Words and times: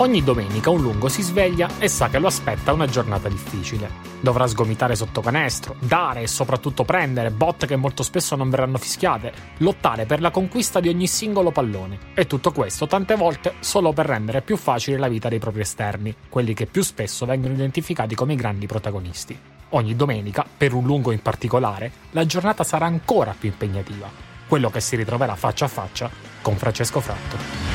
Ogni 0.00 0.22
domenica 0.22 0.70
un 0.70 0.80
lungo 0.80 1.08
si 1.08 1.22
sveglia 1.22 1.68
e 1.80 1.88
sa 1.88 2.08
che 2.08 2.20
lo 2.20 2.28
aspetta 2.28 2.72
una 2.72 2.86
giornata 2.86 3.28
difficile. 3.28 3.90
Dovrà 4.20 4.46
sgomitare 4.46 4.94
sotto 4.94 5.20
canestro, 5.20 5.74
dare 5.80 6.22
e 6.22 6.28
soprattutto 6.28 6.84
prendere 6.84 7.32
botte 7.32 7.66
che 7.66 7.74
molto 7.74 8.04
spesso 8.04 8.36
non 8.36 8.48
verranno 8.48 8.78
fischiate, 8.78 9.32
lottare 9.56 10.06
per 10.06 10.20
la 10.20 10.30
conquista 10.30 10.78
di 10.78 10.88
ogni 10.88 11.08
singolo 11.08 11.50
pallone. 11.50 11.98
E 12.14 12.28
tutto 12.28 12.52
questo 12.52 12.86
tante 12.86 13.16
volte 13.16 13.54
solo 13.58 13.92
per 13.92 14.06
rendere 14.06 14.40
più 14.40 14.56
facile 14.56 14.98
la 14.98 15.08
vita 15.08 15.28
dei 15.28 15.40
propri 15.40 15.62
esterni, 15.62 16.14
quelli 16.28 16.54
che 16.54 16.66
più 16.66 16.82
spesso 16.82 17.26
vengono 17.26 17.54
identificati 17.54 18.14
come 18.14 18.34
i 18.34 18.36
grandi 18.36 18.66
protagonisti. 18.66 19.36
Ogni 19.70 19.96
domenica, 19.96 20.46
per 20.56 20.74
un 20.74 20.84
lungo 20.84 21.10
in 21.10 21.22
particolare, 21.22 21.90
la 22.12 22.24
giornata 22.24 22.62
sarà 22.62 22.86
ancora 22.86 23.34
più 23.36 23.48
impegnativa, 23.48 24.08
quello 24.46 24.70
che 24.70 24.80
si 24.80 24.94
ritroverà 24.94 25.34
faccia 25.34 25.64
a 25.64 25.68
faccia 25.68 26.08
con 26.40 26.54
Francesco 26.54 27.00
Fratto. 27.00 27.67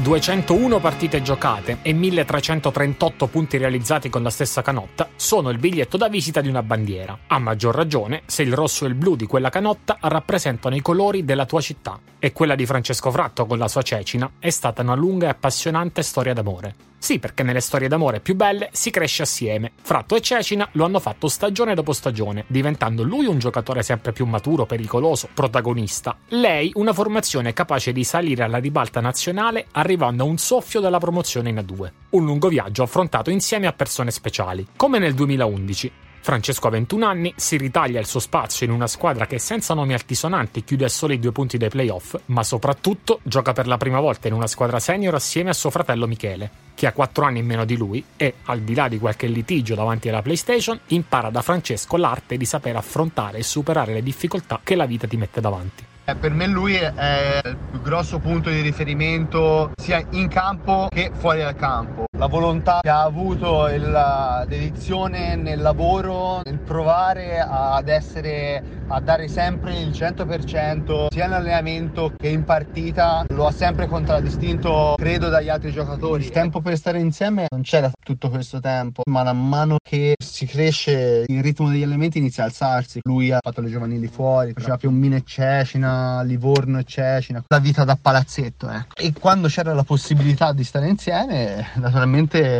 201 0.00 0.78
partite 0.78 1.22
giocate 1.22 1.78
e 1.82 1.92
1338 1.92 3.26
punti 3.26 3.56
realizzati 3.56 4.08
con 4.08 4.22
la 4.22 4.30
stessa 4.30 4.62
canotta 4.62 5.08
sono 5.16 5.50
il 5.50 5.58
biglietto 5.58 5.96
da 5.96 6.08
visita 6.08 6.40
di 6.40 6.48
una 6.48 6.62
bandiera, 6.62 7.18
a 7.26 7.38
maggior 7.40 7.74
ragione 7.74 8.22
se 8.26 8.42
il 8.42 8.54
rosso 8.54 8.84
e 8.84 8.88
il 8.88 8.94
blu 8.94 9.16
di 9.16 9.26
quella 9.26 9.50
canotta 9.50 9.98
rappresentano 10.00 10.76
i 10.76 10.82
colori 10.82 11.24
della 11.24 11.46
tua 11.46 11.60
città. 11.60 11.98
E 12.20 12.32
quella 12.32 12.54
di 12.54 12.64
Francesco 12.64 13.10
Fratto 13.10 13.44
con 13.46 13.58
la 13.58 13.66
sua 13.66 13.82
Cecina 13.82 14.30
è 14.38 14.50
stata 14.50 14.82
una 14.82 14.94
lunga 14.94 15.26
e 15.26 15.30
appassionante 15.30 16.02
storia 16.02 16.32
d'amore. 16.32 16.87
Sì, 16.98 17.18
perché 17.18 17.42
nelle 17.42 17.60
storie 17.60 17.88
d'amore 17.88 18.20
più 18.20 18.34
belle 18.34 18.70
si 18.72 18.90
cresce 18.90 19.22
assieme. 19.22 19.72
Fratto 19.80 20.16
e 20.16 20.20
Cecina 20.20 20.68
lo 20.72 20.84
hanno 20.84 21.00
fatto 21.00 21.28
stagione 21.28 21.74
dopo 21.74 21.92
stagione, 21.92 22.44
diventando 22.48 23.02
lui 23.02 23.26
un 23.26 23.38
giocatore 23.38 23.82
sempre 23.82 24.12
più 24.12 24.26
maturo, 24.26 24.66
pericoloso, 24.66 25.28
protagonista. 25.32 26.16
Lei 26.28 26.72
una 26.74 26.92
formazione 26.92 27.52
capace 27.52 27.92
di 27.92 28.04
salire 28.04 28.42
alla 28.42 28.58
ribalta 28.58 29.00
nazionale 29.00 29.66
arrivando 29.72 30.24
a 30.24 30.26
un 30.26 30.38
soffio 30.38 30.80
della 30.80 30.98
promozione 30.98 31.50
in 31.50 31.56
A2. 31.56 31.92
Un 32.10 32.24
lungo 32.24 32.48
viaggio 32.48 32.82
affrontato 32.82 33.30
insieme 33.30 33.66
a 33.66 33.72
persone 33.72 34.10
speciali, 34.10 34.66
come 34.76 34.98
nel 34.98 35.14
2011. 35.14 35.92
Francesco 36.20 36.66
ha 36.66 36.70
21 36.70 37.06
anni, 37.06 37.32
si 37.36 37.56
ritaglia 37.56 38.00
il 38.00 38.06
suo 38.06 38.20
spazio 38.20 38.66
in 38.66 38.72
una 38.72 38.86
squadra 38.86 39.26
che 39.26 39.38
senza 39.38 39.74
nomi 39.74 39.94
altisonanti 39.94 40.64
chiude 40.64 40.84
a 40.84 40.88
soli 40.88 41.18
due 41.18 41.32
punti 41.32 41.56
dai 41.56 41.68
playoff, 41.68 42.16
ma 42.26 42.42
soprattutto 42.42 43.20
gioca 43.22 43.52
per 43.52 43.66
la 43.66 43.76
prima 43.76 44.00
volta 44.00 44.28
in 44.28 44.34
una 44.34 44.46
squadra 44.46 44.78
senior 44.78 45.14
assieme 45.14 45.50
a 45.50 45.54
suo 45.54 45.70
fratello 45.70 46.06
Michele, 46.06 46.50
che 46.74 46.86
ha 46.86 46.92
4 46.92 47.24
anni 47.24 47.38
in 47.38 47.46
meno 47.46 47.64
di 47.64 47.76
lui 47.76 48.04
e, 48.16 48.34
al 48.44 48.60
di 48.60 48.74
là 48.74 48.88
di 48.88 48.98
qualche 48.98 49.26
litigio 49.26 49.74
davanti 49.74 50.08
alla 50.08 50.22
PlayStation, 50.22 50.78
impara 50.88 51.30
da 51.30 51.42
Francesco 51.42 51.96
l'arte 51.96 52.36
di 52.36 52.44
saper 52.44 52.76
affrontare 52.76 53.38
e 53.38 53.42
superare 53.42 53.92
le 53.94 54.02
difficoltà 54.02 54.60
che 54.62 54.74
la 54.74 54.86
vita 54.86 55.06
ti 55.06 55.16
mette 55.16 55.40
davanti. 55.40 55.84
Eh, 56.04 56.14
per 56.14 56.32
me 56.32 56.46
lui 56.46 56.74
è 56.74 57.40
il 57.44 57.56
più 57.70 57.82
grosso 57.82 58.18
punto 58.18 58.48
di 58.48 58.62
riferimento 58.62 59.72
sia 59.76 60.02
in 60.12 60.28
campo 60.28 60.88
che 60.90 61.10
fuori 61.14 61.40
dal 61.40 61.54
campo. 61.54 62.07
La 62.18 62.26
volontà 62.26 62.80
che 62.82 62.88
ha 62.88 63.02
avuto 63.02 63.68
e 63.68 63.78
la 63.78 64.44
dedizione 64.48 65.36
nel 65.36 65.60
lavoro, 65.60 66.40
nel 66.44 66.58
provare 66.58 67.38
ad 67.38 67.86
essere 67.86 68.78
a 68.88 69.00
dare 69.00 69.28
sempre 69.28 69.78
il 69.78 69.90
100% 69.90 71.08
sia 71.10 71.26
in 71.26 71.32
allenamento 71.32 72.12
che 72.16 72.28
in 72.28 72.44
partita 72.44 73.24
lo 73.28 73.46
ha 73.46 73.52
sempre 73.52 73.86
contraddistinto 73.86 74.94
credo 74.96 75.28
dagli 75.28 75.50
altri 75.50 75.70
giocatori. 75.70 76.24
Il 76.24 76.30
tempo 76.30 76.60
per 76.60 76.76
stare 76.76 76.98
insieme 76.98 77.46
non 77.50 77.62
c'era 77.62 77.90
tutto 78.02 78.30
questo 78.30 78.60
tempo 78.60 79.02
ma 79.10 79.22
man 79.22 79.46
mano 79.48 79.76
che 79.82 80.14
si 80.18 80.46
cresce 80.46 81.24
il 81.26 81.42
ritmo 81.42 81.68
degli 81.68 81.82
allenamenti 81.82 82.16
inizia 82.18 82.44
a 82.44 82.46
alzarsi. 82.46 83.00
Lui 83.02 83.30
ha 83.30 83.40
fatto 83.42 83.60
le 83.60 83.68
giovanili 83.68 84.08
fuori 84.08 84.54
faceva 84.54 84.78
Piombino 84.78 85.16
e 85.16 85.22
Cecina 85.24 86.22
Livorno 86.22 86.78
e 86.78 86.84
Cecina 86.84 87.44
la 87.46 87.58
vita 87.58 87.84
da 87.84 87.98
palazzetto 88.00 88.70
ecco. 88.70 88.94
E 88.96 89.12
quando 89.12 89.48
c'era 89.48 89.74
la 89.74 89.84
possibilità 89.84 90.52
di 90.52 90.64
stare 90.64 90.88
insieme 90.88 91.66
naturalmente 91.74 92.07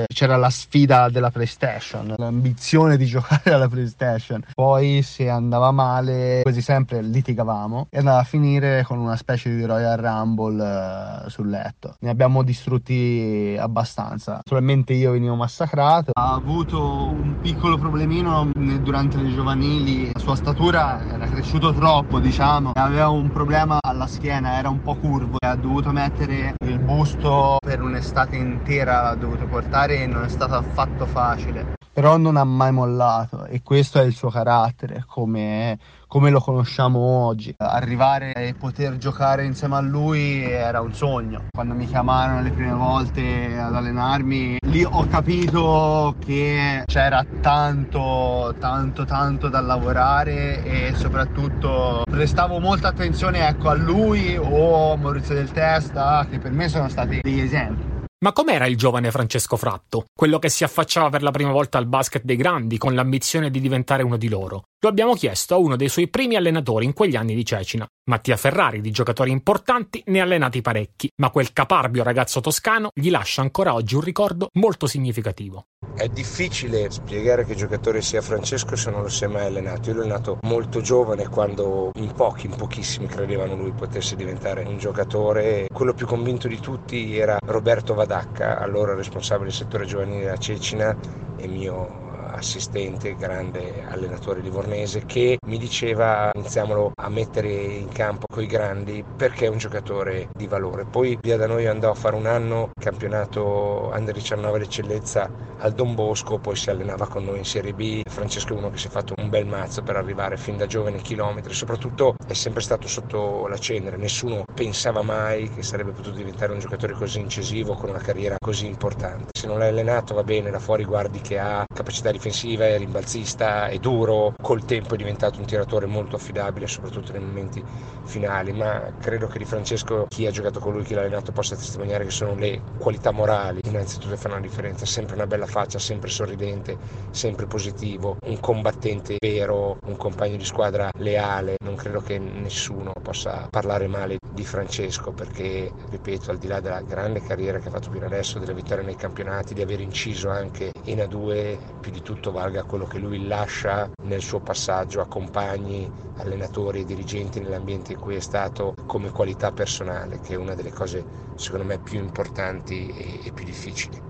c'era 0.06 0.36
la 0.36 0.50
sfida 0.50 1.08
della 1.08 1.30
PlayStation 1.30 2.14
l'ambizione 2.16 2.96
di 2.96 3.04
giocare 3.06 3.52
alla 3.52 3.68
PlayStation 3.68 4.42
poi 4.54 5.02
se 5.02 5.28
andava 5.28 5.70
male 5.70 6.40
quasi 6.42 6.62
sempre 6.62 7.02
litigavamo 7.02 7.88
e 7.90 7.98
andava 7.98 8.20
a 8.20 8.24
finire 8.24 8.84
con 8.84 8.98
una 8.98 9.16
specie 9.16 9.54
di 9.54 9.64
Royal 9.64 9.96
Rumble 9.96 11.24
uh, 11.24 11.28
sul 11.28 11.48
letto. 11.48 11.96
Ne 12.00 12.10
abbiamo 12.10 12.42
distrutti 12.42 13.56
abbastanza. 13.58 14.40
Solamente 14.44 14.92
io 14.92 15.12
venivo 15.12 15.34
massacrato. 15.34 16.12
Ha 16.14 16.32
avuto 16.32 17.08
un 17.08 17.38
piccolo 17.40 17.78
problemino 17.78 18.50
durante 18.54 19.16
le 19.18 19.32
giovanili. 19.32 20.10
La 20.12 20.20
sua 20.20 20.36
statura 20.36 21.06
era 21.12 21.26
cresciuto 21.26 21.72
troppo, 21.72 22.18
diciamo. 22.18 22.72
Aveva 22.74 23.08
un 23.08 23.30
problema 23.30 23.78
alla 23.80 24.06
schiena, 24.06 24.58
era 24.58 24.68
un 24.68 24.82
po' 24.82 24.96
curvo. 24.96 25.36
Ha 25.38 25.56
dovuto 25.56 25.90
mettere 25.90 26.54
busto 26.88 27.58
per 27.62 27.82
un'estate 27.82 28.36
intera, 28.36 29.02
l'ha 29.02 29.14
dovuto 29.14 29.46
portare 29.46 30.00
e 30.02 30.06
non 30.06 30.24
è 30.24 30.28
stato 30.28 30.54
affatto 30.54 31.04
facile 31.04 31.77
però 31.92 32.16
non 32.16 32.36
ha 32.36 32.44
mai 32.44 32.72
mollato 32.72 33.44
e 33.44 33.62
questo 33.62 34.00
è 34.00 34.04
il 34.04 34.14
suo 34.14 34.30
carattere 34.30 35.04
come, 35.06 35.78
come, 36.06 36.30
lo 36.30 36.40
conosciamo 36.40 36.98
oggi. 36.98 37.54
Arrivare 37.58 38.32
e 38.34 38.54
poter 38.54 38.96
giocare 38.98 39.44
insieme 39.44 39.76
a 39.76 39.80
lui 39.80 40.42
era 40.42 40.80
un 40.80 40.92
sogno. 40.92 41.46
Quando 41.50 41.74
mi 41.74 41.86
chiamarono 41.86 42.42
le 42.42 42.50
prime 42.50 42.72
volte 42.72 43.58
ad 43.58 43.74
allenarmi, 43.74 44.58
lì 44.66 44.84
ho 44.84 45.06
capito 45.08 46.14
che 46.24 46.82
c'era 46.86 47.24
tanto, 47.40 48.54
tanto, 48.58 49.04
tanto 49.04 49.48
da 49.48 49.60
lavorare 49.60 50.62
e 50.62 50.94
soprattutto 50.94 52.02
prestavo 52.08 52.60
molta 52.60 52.88
attenzione 52.88 53.46
ecco, 53.46 53.70
a 53.70 53.74
lui 53.74 54.36
o 54.36 54.92
a 54.92 54.96
Maurizio 54.96 55.34
del 55.34 55.50
Testa, 55.50 56.26
che 56.30 56.38
per 56.38 56.52
me 56.52 56.68
sono 56.68 56.88
stati 56.88 57.20
degli 57.22 57.40
esempi. 57.40 57.97
Ma 58.20 58.32
com'era 58.32 58.66
il 58.66 58.76
giovane 58.76 59.12
Francesco 59.12 59.56
Fratto? 59.56 60.06
Quello 60.12 60.40
che 60.40 60.48
si 60.48 60.64
affacciava 60.64 61.08
per 61.08 61.22
la 61.22 61.30
prima 61.30 61.52
volta 61.52 61.78
al 61.78 61.86
basket 61.86 62.24
dei 62.24 62.34
grandi 62.34 62.76
con 62.76 62.92
l'ambizione 62.92 63.48
di 63.48 63.60
diventare 63.60 64.02
uno 64.02 64.16
di 64.16 64.28
loro. 64.28 64.64
Lo 64.80 64.88
abbiamo 64.88 65.14
chiesto 65.14 65.54
a 65.54 65.58
uno 65.58 65.76
dei 65.76 65.88
suoi 65.88 66.08
primi 66.08 66.34
allenatori 66.34 66.84
in 66.84 66.94
quegli 66.94 67.14
anni 67.14 67.36
di 67.36 67.44
Cecina. 67.44 67.86
Mattia 68.08 68.38
Ferrari, 68.38 68.80
di 68.80 68.90
giocatori 68.90 69.30
importanti, 69.30 70.02
ne 70.06 70.20
ha 70.20 70.22
allenati 70.22 70.62
parecchi, 70.62 71.10
ma 71.16 71.28
quel 71.28 71.52
caparbio 71.52 72.02
ragazzo 72.02 72.40
toscano 72.40 72.88
gli 72.94 73.10
lascia 73.10 73.42
ancora 73.42 73.74
oggi 73.74 73.96
un 73.96 74.00
ricordo 74.00 74.48
molto 74.54 74.86
significativo. 74.86 75.66
È 75.94 76.08
difficile 76.08 76.90
spiegare 76.90 77.44
che 77.44 77.54
giocatore 77.54 78.00
sia 78.00 78.22
Francesco 78.22 78.76
se 78.76 78.90
non 78.90 79.02
lo 79.02 79.08
si 79.08 79.24
è 79.24 79.26
mai 79.26 79.44
allenato. 79.44 79.90
Io 79.90 79.96
l'ho 79.96 80.02
allenato 80.04 80.38
molto 80.44 80.80
giovane 80.80 81.28
quando 81.28 81.90
in 81.96 82.10
pochi, 82.12 82.46
in 82.46 82.56
pochissimi 82.56 83.06
credevano 83.08 83.54
lui 83.54 83.72
potesse 83.72 84.16
diventare 84.16 84.62
un 84.62 84.78
giocatore. 84.78 85.68
Quello 85.70 85.92
più 85.92 86.06
convinto 86.06 86.48
di 86.48 86.58
tutti 86.60 87.14
era 87.14 87.36
Roberto 87.44 87.92
Vadacca, 87.92 88.58
allora 88.58 88.94
responsabile 88.94 89.50
del 89.50 89.58
settore 89.58 89.84
giovanile 89.84 90.30
a 90.30 90.38
Cecina 90.38 90.96
e 91.36 91.46
mio 91.46 92.06
assistente, 92.30 93.16
grande 93.16 93.84
allenatore 93.86 94.40
livornese, 94.40 95.04
che 95.04 95.38
mi 95.46 95.58
diceva 95.58 96.30
iniziamolo 96.34 96.92
mettere 97.08 97.50
in 97.50 97.88
campo 97.88 98.26
coi 98.30 98.46
grandi 98.46 99.04
perché 99.16 99.46
è 99.46 99.48
un 99.48 99.58
giocatore 99.58 100.28
di 100.36 100.46
valore. 100.46 100.84
Poi 100.84 101.18
via 101.20 101.36
da 101.36 101.46
noi 101.46 101.66
andò 101.66 101.90
a 101.90 101.94
fare 101.94 102.16
un 102.16 102.26
anno 102.26 102.70
campionato 102.78 103.90
Under 103.92 104.14
19 104.14 104.58
d'eccellenza 104.58 105.30
al 105.58 105.72
Don 105.72 105.94
Bosco, 105.94 106.38
poi 106.38 106.54
si 106.54 106.70
allenava 106.70 107.08
con 107.08 107.24
noi 107.24 107.38
in 107.38 107.44
Serie 107.44 107.72
B. 107.72 108.02
Francesco 108.08 108.54
è 108.54 108.56
uno 108.56 108.70
che 108.70 108.78
si 108.78 108.88
è 108.88 108.90
fatto 108.90 109.14
un 109.16 109.28
bel 109.28 109.46
mazzo 109.46 109.82
per 109.82 109.96
arrivare 109.96 110.36
fin 110.36 110.56
da 110.56 110.66
giovane 110.66 110.98
chilometri, 110.98 111.52
soprattutto 111.54 112.14
è 112.26 112.34
sempre 112.34 112.60
stato 112.60 112.86
sotto 112.86 113.46
la 113.46 113.58
cenere, 113.58 113.96
nessuno 113.96 114.44
pensava 114.54 115.02
mai 115.02 115.48
che 115.50 115.62
sarebbe 115.62 115.92
potuto 115.92 116.16
diventare 116.16 116.52
un 116.52 116.58
giocatore 116.58 116.92
così 116.92 117.20
incisivo 117.20 117.74
con 117.74 117.88
una 117.88 117.98
carriera 117.98 118.36
così 118.38 118.66
importante. 118.66 119.30
Se 119.36 119.46
non 119.46 119.58
l'hai 119.58 119.68
allenato 119.68 120.14
va 120.14 120.22
bene, 120.22 120.50
da 120.50 120.58
fuori 120.58 120.84
guardi 120.84 121.20
che 121.20 121.38
ha 121.38 121.64
capacità 121.72 122.10
di 122.10 122.18
difensiva, 122.18 122.66
è 122.66 122.76
rimbalzista, 122.76 123.68
è 123.68 123.78
duro, 123.78 124.34
col 124.42 124.64
tempo 124.64 124.94
è 124.94 124.96
diventato 124.96 125.38
un 125.38 125.46
tiratore 125.46 125.86
molto 125.86 126.16
affidabile, 126.16 126.66
soprattutto 126.66 126.97
nei 127.12 127.20
momenti 127.22 127.62
finali, 128.04 128.52
ma 128.52 128.90
credo 128.98 129.26
che 129.26 129.38
di 129.38 129.44
Francesco 129.44 130.06
chi 130.08 130.26
ha 130.26 130.30
giocato 130.30 130.60
con 130.60 130.72
lui, 130.72 130.82
chi 130.82 130.94
l'ha 130.94 131.00
allenato 131.00 131.32
possa 131.32 131.56
testimoniare 131.56 132.04
che 132.04 132.10
sono 132.10 132.34
le 132.34 132.60
qualità 132.78 133.10
morali. 133.10 133.60
Innanzitutto 133.64 134.10
che 134.10 134.16
fanno 134.16 134.34
la 134.34 134.40
differenza, 134.40 134.86
sempre 134.86 135.14
una 135.14 135.26
bella 135.26 135.46
faccia, 135.46 135.78
sempre 135.78 136.08
sorridente, 136.08 136.76
sempre 137.10 137.46
positivo, 137.46 138.16
un 138.24 138.40
combattente 138.40 139.16
vero, 139.20 139.78
un 139.86 139.96
compagno 139.96 140.36
di 140.36 140.44
squadra 140.44 140.90
leale, 140.98 141.56
non 141.62 141.76
credo 141.76 142.00
che 142.00 142.18
nessuno 142.18 142.92
possa 143.02 143.46
parlare 143.50 143.86
male 143.86 144.18
di 144.32 144.44
Francesco 144.44 145.12
perché, 145.12 145.70
ripeto, 145.90 146.30
al 146.30 146.38
di 146.38 146.46
là 146.46 146.60
della 146.60 146.80
grande 146.80 147.20
carriera 147.20 147.58
che 147.58 147.68
ha 147.68 147.72
fatto 147.72 147.90
fino 147.90 148.06
adesso, 148.06 148.38
delle 148.38 148.54
vittorie 148.54 148.84
nei 148.84 148.96
campionati, 148.96 149.54
di 149.54 149.62
aver 149.62 149.80
inciso 149.80 150.30
anche 150.30 150.72
in 150.84 150.98
A2, 150.98 151.58
più 151.80 151.90
di 151.90 152.02
tutto 152.02 152.32
valga 152.32 152.64
quello 152.64 152.86
che 152.86 152.98
lui 152.98 153.26
lascia 153.26 153.90
nel 154.04 154.22
suo 154.22 154.40
passaggio 154.40 155.00
a 155.00 155.06
compagni, 155.06 155.90
allenatori 156.18 156.84
dirigenti 156.88 157.40
nell'ambiente 157.40 157.92
in 157.92 157.98
cui 157.98 158.16
è 158.16 158.20
stato 158.20 158.80
come 158.86 159.10
qualità 159.10 159.52
personale, 159.52 160.20
che 160.20 160.34
è 160.34 160.36
una 160.36 160.54
delle 160.54 160.70
cose 160.72 161.06
secondo 161.34 161.66
me 161.66 161.78
più 161.80 161.98
importanti 162.00 162.88
e, 162.88 163.20
e 163.24 163.32
più 163.32 163.44
difficili. 163.44 164.02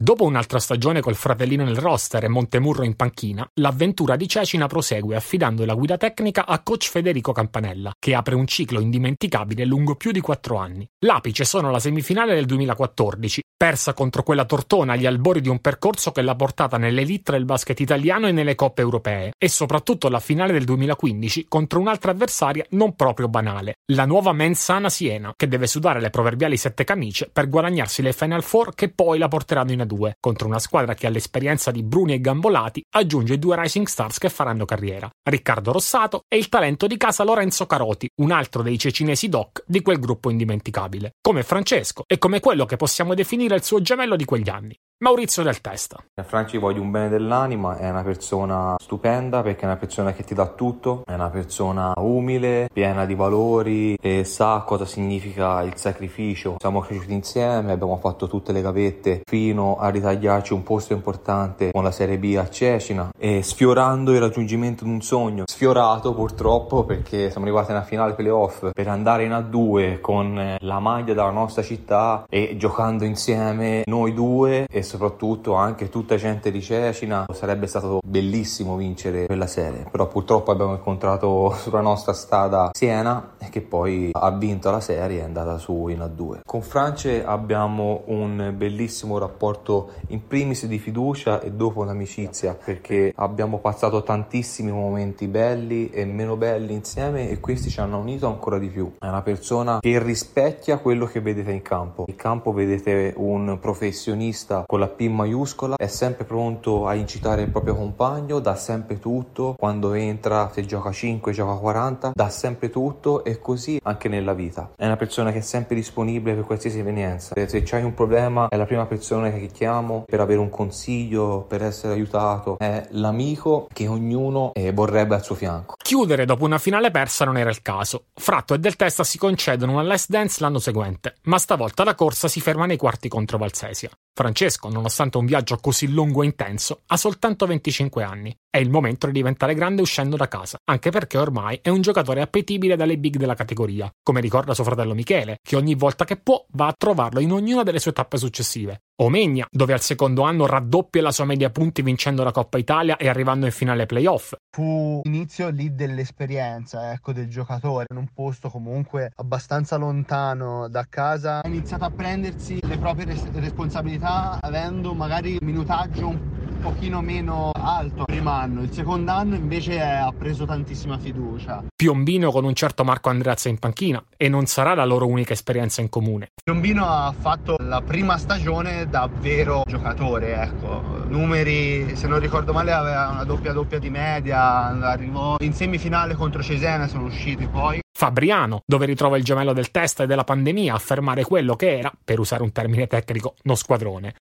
Dopo 0.00 0.22
un'altra 0.22 0.60
stagione 0.60 1.00
col 1.00 1.16
fratellino 1.16 1.64
nel 1.64 1.74
roster 1.74 2.22
e 2.22 2.28
Montemurro 2.28 2.84
in 2.84 2.94
panchina, 2.94 3.44
l'avventura 3.54 4.14
di 4.14 4.28
Cecina 4.28 4.68
prosegue 4.68 5.16
affidando 5.16 5.64
la 5.64 5.74
guida 5.74 5.96
tecnica 5.96 6.46
a 6.46 6.62
coach 6.62 6.88
Federico 6.88 7.32
Campanella, 7.32 7.92
che 7.98 8.14
apre 8.14 8.36
un 8.36 8.46
ciclo 8.46 8.78
indimenticabile 8.78 9.64
lungo 9.64 9.96
più 9.96 10.12
di 10.12 10.20
quattro 10.20 10.58
anni. 10.58 10.88
L'apice 11.00 11.44
sono 11.44 11.72
la 11.72 11.80
semifinale 11.80 12.36
del 12.36 12.44
2014, 12.44 13.42
persa 13.56 13.92
contro 13.92 14.22
quella 14.22 14.44
Tortona 14.44 14.92
agli 14.92 15.04
albori 15.04 15.40
di 15.40 15.48
un 15.48 15.58
percorso 15.58 16.12
che 16.12 16.22
l'ha 16.22 16.36
portata 16.36 16.78
nell'elite 16.78 17.32
del 17.32 17.44
basket 17.44 17.80
italiano 17.80 18.28
e 18.28 18.32
nelle 18.32 18.54
coppe 18.54 18.82
europee, 18.82 19.32
e 19.36 19.48
soprattutto 19.48 20.08
la 20.08 20.20
finale 20.20 20.52
del 20.52 20.62
2015 20.62 21.46
contro 21.48 21.80
un'altra 21.80 22.12
avversaria 22.12 22.64
non 22.70 22.94
proprio 22.94 23.26
banale, 23.26 23.78
la 23.86 24.06
nuova 24.06 24.32
Mensana 24.32 24.90
Siena, 24.90 25.32
che 25.34 25.48
deve 25.48 25.66
sudare 25.66 26.00
le 26.00 26.10
proverbiali 26.10 26.56
sette 26.56 26.84
camicie 26.84 27.28
per 27.32 27.48
guadagnarsi 27.48 28.00
le 28.00 28.12
Final 28.12 28.44
Four 28.44 28.76
che 28.76 28.90
poi 28.90 29.18
la 29.18 29.26
porteranno 29.26 29.72
in 29.72 29.80
2 29.88 30.18
contro 30.20 30.46
una 30.46 30.60
squadra 30.60 30.94
che 30.94 31.08
all'esperienza 31.08 31.72
di 31.72 31.82
Bruni 31.82 32.12
e 32.12 32.20
Gambolati 32.20 32.84
aggiunge 32.90 33.40
due 33.40 33.60
Rising 33.60 33.88
Stars 33.88 34.18
che 34.18 34.28
faranno 34.28 34.64
carriera, 34.64 35.10
Riccardo 35.28 35.72
Rossato 35.72 36.22
e 36.28 36.36
il 36.36 36.48
talento 36.48 36.86
di 36.86 36.96
casa 36.96 37.24
Lorenzo 37.24 37.66
Caroti, 37.66 38.08
un 38.20 38.30
altro 38.30 38.62
dei 38.62 38.78
cecinesi 38.78 39.28
doc 39.28 39.64
di 39.66 39.82
quel 39.82 39.98
gruppo 39.98 40.30
indimenticabile, 40.30 41.16
come 41.20 41.42
Francesco 41.42 42.04
e 42.06 42.18
come 42.18 42.38
quello 42.38 42.64
che 42.64 42.76
possiamo 42.76 43.14
definire 43.14 43.56
il 43.56 43.64
suo 43.64 43.80
gemello 43.80 44.14
di 44.14 44.24
quegli 44.24 44.48
anni. 44.48 44.78
Maurizio 45.00 45.44
del 45.44 45.60
Testa. 45.60 46.02
A 46.16 46.24
Franci 46.24 46.58
voglio 46.58 46.82
un 46.82 46.90
bene 46.90 47.08
dell'anima, 47.08 47.76
è 47.76 47.88
una 47.88 48.02
persona 48.02 48.74
stupenda 48.80 49.42
perché 49.42 49.60
è 49.60 49.66
una 49.66 49.76
persona 49.76 50.12
che 50.12 50.24
ti 50.24 50.34
dà 50.34 50.48
tutto, 50.48 51.02
è 51.06 51.14
una 51.14 51.30
persona 51.30 51.92
umile, 51.98 52.68
piena 52.72 53.06
di 53.06 53.14
valori 53.14 53.94
e 53.94 54.24
sa 54.24 54.64
cosa 54.66 54.84
significa 54.84 55.62
il 55.62 55.76
sacrificio. 55.76 56.56
Siamo 56.58 56.80
cresciuti 56.80 57.12
insieme, 57.12 57.70
abbiamo 57.70 57.96
fatto 57.98 58.26
tutte 58.26 58.50
le 58.50 58.60
gavette 58.60 59.20
fino 59.24 59.78
a 59.78 59.88
ritagliarci 59.88 60.52
un 60.52 60.64
posto 60.64 60.94
importante 60.94 61.70
con 61.70 61.84
la 61.84 61.92
Serie 61.92 62.18
B 62.18 62.34
a 62.36 62.50
Cecina 62.50 63.10
e 63.16 63.44
sfiorando 63.44 64.12
il 64.12 64.18
raggiungimento 64.18 64.82
di 64.82 64.90
un 64.90 65.00
sogno. 65.00 65.44
Sfiorato 65.46 66.12
purtroppo 66.12 66.82
perché 66.82 67.30
siamo 67.30 67.46
arrivati 67.46 67.70
alla 67.70 67.82
finale 67.82 68.14
playoff 68.14 68.70
per 68.72 68.88
andare 68.88 69.22
in 69.22 69.30
A2 69.30 70.00
con 70.00 70.56
la 70.58 70.78
maglia 70.80 71.14
della 71.14 71.30
nostra 71.30 71.62
città 71.62 72.24
e 72.28 72.56
giocando 72.56 73.04
insieme 73.04 73.84
noi 73.86 74.12
due 74.12 74.66
e 74.68 74.86
soprattutto 74.88 75.54
anche 75.54 75.90
tutta 75.90 76.16
gente 76.16 76.50
di 76.50 76.62
Cecina. 76.62 77.26
Sarebbe 77.32 77.66
stato 77.66 78.00
bellissimo 78.04 78.76
vincere 78.76 79.26
quella 79.26 79.46
serie, 79.46 79.86
però 79.90 80.08
purtroppo 80.08 80.50
abbiamo 80.50 80.72
incontrato 80.72 81.54
sulla 81.60 81.82
nostra 81.82 82.14
strada 82.14 82.70
Siena 82.72 83.36
che 83.50 83.60
poi 83.60 84.10
ha 84.12 84.30
vinto 84.30 84.70
la 84.70 84.80
serie 84.80 85.18
e 85.18 85.20
è 85.20 85.24
andata 85.24 85.58
su 85.58 85.88
in 85.88 86.00
A2. 86.00 86.40
Con 86.44 86.62
France 86.62 87.24
abbiamo 87.24 88.02
un 88.06 88.54
bellissimo 88.56 89.18
rapporto 89.18 89.92
in 90.08 90.26
primis 90.26 90.66
di 90.66 90.78
fiducia 90.78 91.40
e 91.40 91.52
dopo 91.52 91.84
l'amicizia 91.84 92.54
perché 92.54 93.12
abbiamo 93.16 93.58
passato 93.58 94.02
tantissimi 94.02 94.70
momenti 94.70 95.26
belli 95.26 95.90
e 95.90 96.04
meno 96.04 96.36
belli 96.36 96.72
insieme 96.72 97.28
e 97.30 97.40
questi 97.40 97.70
ci 97.70 97.80
hanno 97.80 97.98
unito 97.98 98.26
ancora 98.26 98.58
di 98.58 98.68
più. 98.68 98.94
È 98.98 99.06
una 99.06 99.22
persona 99.22 99.78
che 99.80 100.02
rispecchia 100.02 100.78
quello 100.78 101.06
che 101.06 101.20
vedete 101.20 101.52
in 101.52 101.62
campo. 101.62 102.04
In 102.08 102.16
campo 102.16 102.52
vedete 102.52 103.12
un 103.16 103.58
professionista 103.60 104.64
con 104.66 104.77
con 104.78 104.86
la 104.86 104.88
P 104.88 105.08
maiuscola, 105.08 105.74
è 105.76 105.88
sempre 105.88 106.24
pronto 106.24 106.86
a 106.86 106.94
incitare 106.94 107.42
il 107.42 107.50
proprio 107.50 107.74
compagno, 107.74 108.38
dà 108.38 108.54
sempre 108.54 109.00
tutto, 109.00 109.56
quando 109.58 109.92
entra, 109.94 110.50
se 110.52 110.64
gioca 110.64 110.92
5, 110.92 111.32
gioca 111.32 111.54
40, 111.54 112.12
dà 112.14 112.28
sempre 112.28 112.70
tutto 112.70 113.24
e 113.24 113.40
così 113.40 113.80
anche 113.82 114.08
nella 114.08 114.34
vita. 114.34 114.70
È 114.76 114.84
una 114.84 114.96
persona 114.96 115.32
che 115.32 115.38
è 115.38 115.42
sempre 115.42 115.74
disponibile 115.74 116.36
per 116.36 116.44
qualsiasi 116.44 116.78
evenienza. 116.78 117.34
Se 117.34 117.62
c'hai 117.62 117.82
un 117.82 117.94
problema 117.94 118.48
è 118.48 118.56
la 118.56 118.66
prima 118.66 118.86
persona 118.86 119.30
che 119.30 119.46
chiamo 119.46 120.04
per 120.06 120.20
avere 120.20 120.38
un 120.38 120.50
consiglio, 120.50 121.44
per 121.48 121.62
essere 121.64 121.94
aiutato, 121.94 122.56
è 122.58 122.86
l'amico 122.90 123.66
che 123.72 123.88
ognuno 123.88 124.52
eh, 124.54 124.72
vorrebbe 124.72 125.16
al 125.16 125.24
suo 125.24 125.34
fianco. 125.34 125.74
Chiudere 125.82 126.24
dopo 126.24 126.44
una 126.44 126.58
finale 126.58 126.90
persa 126.92 127.24
non 127.24 127.36
era 127.36 127.50
il 127.50 127.62
caso. 127.62 128.04
Fratto 128.14 128.54
e 128.54 128.58
Del 128.58 128.76
Testa 128.76 129.02
si 129.02 129.18
concedono 129.18 129.72
una 129.72 129.82
last 129.82 130.08
dance 130.08 130.36
l'anno 130.40 130.58
seguente, 130.58 131.16
ma 131.22 131.38
stavolta 131.38 131.82
la 131.82 131.96
corsa 131.96 132.28
si 132.28 132.40
ferma 132.40 132.66
nei 132.66 132.76
quarti 132.76 133.08
contro 133.08 133.38
Valsesia. 133.38 133.90
Francesco, 134.18 134.68
nonostante 134.68 135.16
un 135.16 135.26
viaggio 135.26 135.58
così 135.58 135.86
lungo 135.86 136.24
e 136.24 136.26
intenso, 136.26 136.82
ha 136.86 136.96
soltanto 136.96 137.46
25 137.46 138.02
anni. 138.02 138.36
È 138.58 138.60
il 138.60 138.70
momento 138.70 139.06
di 139.06 139.12
diventare 139.12 139.54
grande 139.54 139.82
uscendo 139.82 140.16
da 140.16 140.26
casa, 140.26 140.58
anche 140.64 140.90
perché 140.90 141.16
ormai 141.16 141.60
è 141.62 141.68
un 141.68 141.80
giocatore 141.80 142.22
appetibile 142.22 142.74
dalle 142.74 142.98
big 142.98 143.16
della 143.16 143.36
categoria, 143.36 143.88
come 144.02 144.20
ricorda 144.20 144.52
suo 144.52 144.64
fratello 144.64 144.94
Michele, 144.94 145.38
che 145.40 145.54
ogni 145.54 145.76
volta 145.76 146.04
che 146.04 146.16
può 146.16 146.44
va 146.54 146.66
a 146.66 146.74
trovarlo 146.76 147.20
in 147.20 147.30
ognuna 147.30 147.62
delle 147.62 147.78
sue 147.78 147.92
tappe 147.92 148.16
successive. 148.16 148.80
Omegna, 149.00 149.46
dove 149.48 149.74
al 149.74 149.80
secondo 149.80 150.22
anno 150.22 150.46
raddoppia 150.46 151.00
la 151.02 151.12
sua 151.12 151.24
media 151.24 151.50
punti 151.50 151.82
vincendo 151.82 152.24
la 152.24 152.32
Coppa 152.32 152.58
Italia 152.58 152.96
e 152.96 153.08
arrivando 153.08 153.46
in 153.46 153.52
finale 153.52 153.86
playoff. 153.86 154.34
Fu 154.50 155.02
l'inizio 155.04 155.50
lì 155.50 155.72
dell'esperienza, 155.72 156.90
ecco, 156.90 157.12
del 157.12 157.28
giocatore, 157.28 157.86
in 157.90 157.96
un 157.96 158.08
posto 158.12 158.48
comunque 158.48 159.12
abbastanza 159.14 159.76
lontano 159.76 160.68
da 160.68 160.84
casa. 160.88 161.44
Ha 161.44 161.46
iniziato 161.46 161.84
a 161.84 161.90
prendersi 161.90 162.58
le 162.66 162.76
proprie 162.76 163.04
res- 163.04 163.30
responsabilità 163.34 164.40
avendo 164.40 164.94
magari 164.94 165.38
minutaggio 165.42 166.08
un 166.08 166.18
pochino 166.58 167.00
meno 167.00 167.50
alto 167.54 168.00
il 168.00 168.04
primo 168.06 168.30
anno, 168.30 168.62
il 168.62 168.72
secondo 168.72 169.12
anno 169.12 169.34
invece 169.34 169.80
ha 169.80 170.12
preso 170.16 170.44
tantissima 170.44 170.98
fiducia. 170.98 171.64
Piombino 171.74 172.30
con 172.30 172.44
un 172.44 172.54
certo 172.54 172.84
Marco 172.84 173.08
Andreazza 173.08 173.48
in 173.48 173.58
panchina 173.58 174.02
e 174.16 174.28
non 174.28 174.46
sarà 174.46 174.74
la 174.74 174.84
loro 174.84 175.06
unica 175.06 175.32
esperienza 175.32 175.80
in 175.80 175.88
comune. 175.88 176.32
Piombino 176.42 176.84
ha 176.86 177.14
fatto 177.18 177.56
la 177.60 177.80
prima 177.80 178.18
stagione 178.18 178.88
da 178.88 179.08
vero 179.20 179.62
giocatore, 179.66 180.42
ecco. 180.42 181.04
Numeri, 181.06 181.96
se 181.96 182.06
non 182.06 182.18
ricordo 182.18 182.52
male, 182.52 182.72
aveva 182.72 183.08
una 183.08 183.24
doppia 183.24 183.52
doppia 183.52 183.78
di 183.78 183.90
media, 183.90 184.66
arrivò 184.66 185.36
in 185.40 185.52
semifinale 185.52 186.14
contro 186.14 186.42
Cesena, 186.42 186.88
sono 186.88 187.04
usciti 187.04 187.46
poi. 187.46 187.80
Fabriano, 187.96 188.62
dove 188.64 188.86
ritrova 188.86 189.16
il 189.16 189.24
gemello 189.24 189.52
del 189.52 189.70
test 189.70 190.00
e 190.00 190.06
della 190.06 190.24
pandemia 190.24 190.74
a 190.74 190.78
fermare 190.78 191.24
quello 191.24 191.56
che 191.56 191.78
era, 191.78 191.92
per 192.04 192.20
usare 192.20 192.42
un 192.42 192.52
termine 192.52 192.86
tecnico, 192.86 193.34
uno 193.42 193.54
squadrone 193.54 194.14